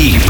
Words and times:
deep 0.00 0.29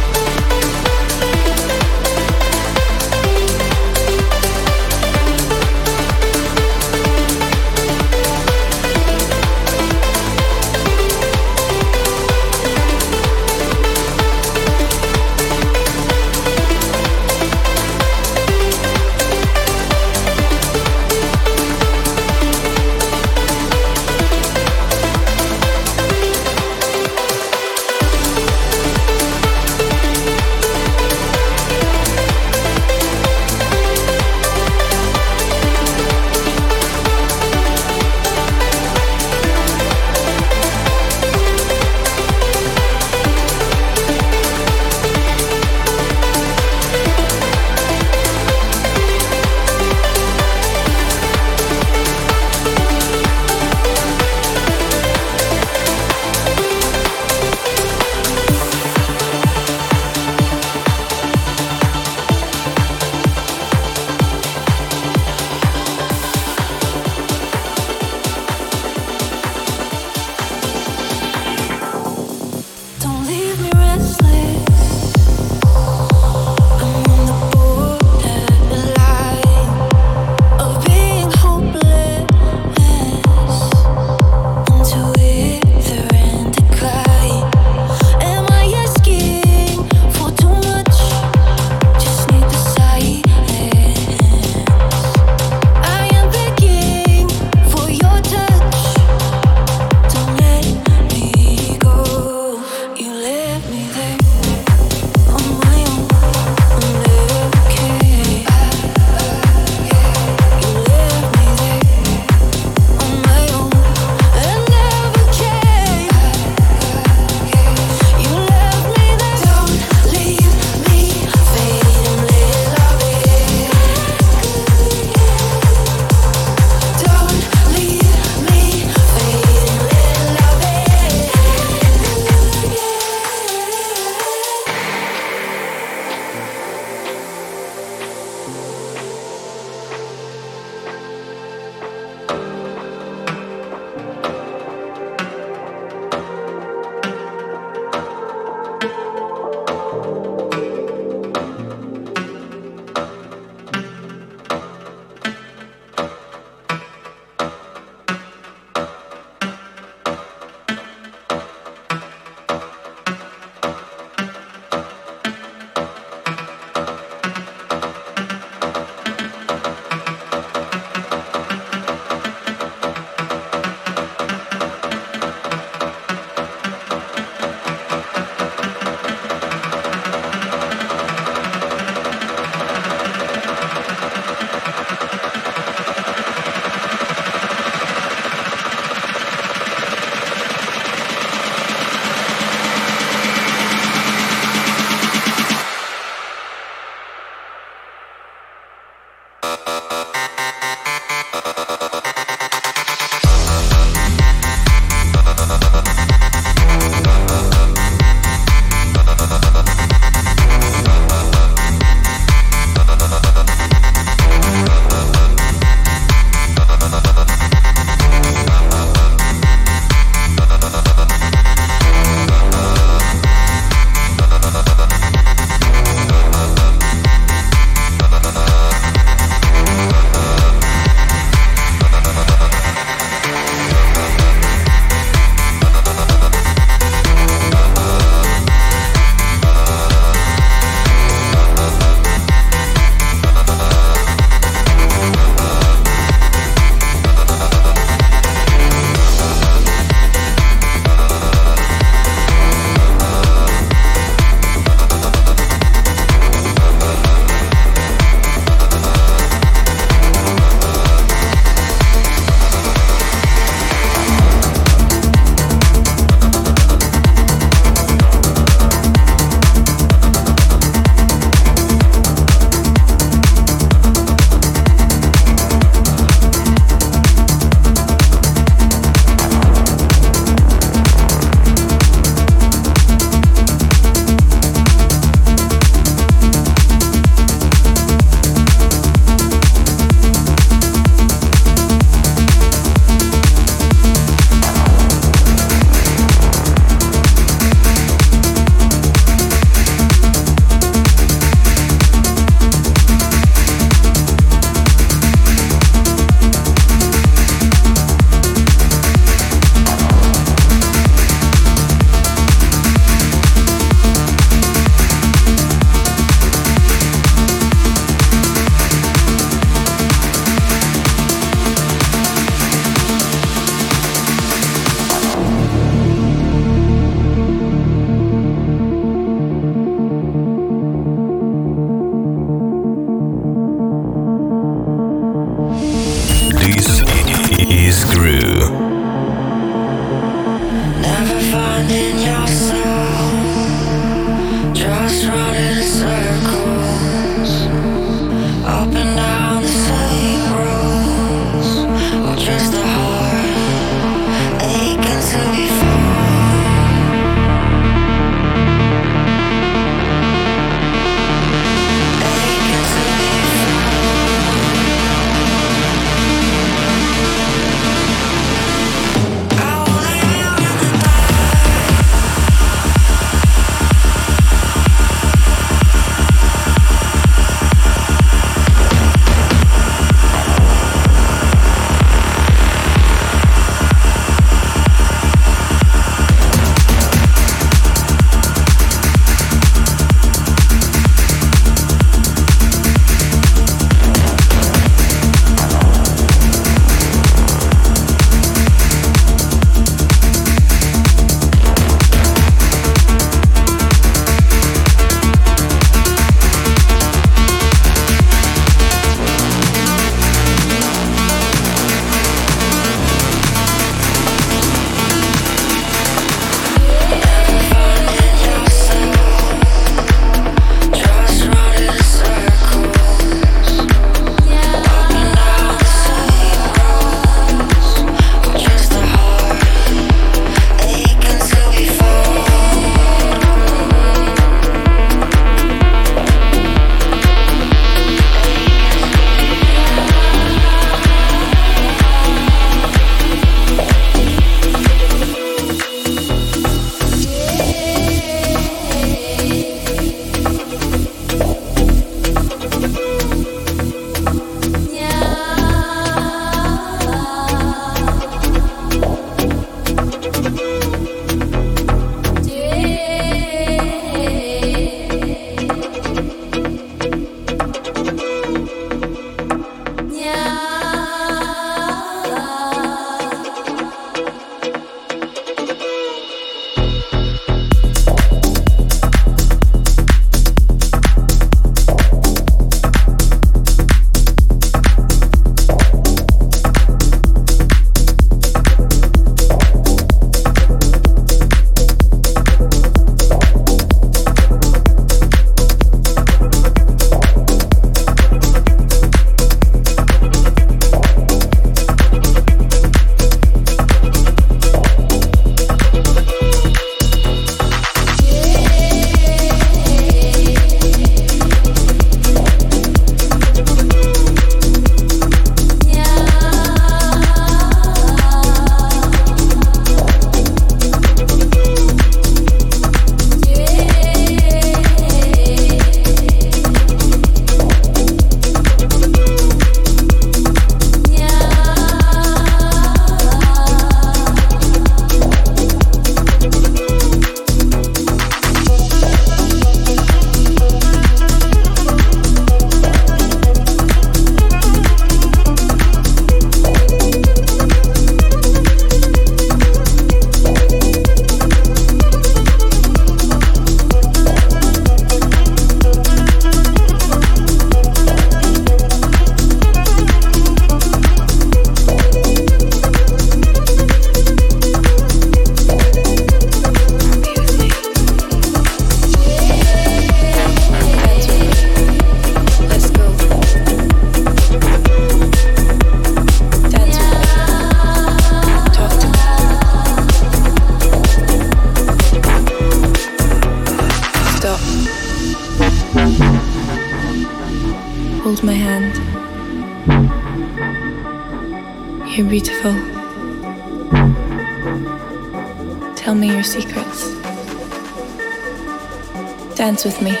Dance 599.61 599.79
with 599.79 599.83
me. 599.83 600.00